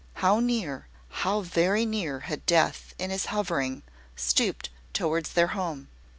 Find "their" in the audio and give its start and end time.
5.33-5.49